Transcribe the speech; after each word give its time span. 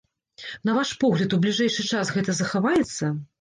На 0.69 0.73
ваш 0.77 0.93
погляд, 1.03 1.35
у 1.37 1.39
бліжэйшы 1.43 1.85
час 1.93 2.11
гэта 2.17 2.37
захаваецца? 2.41 3.13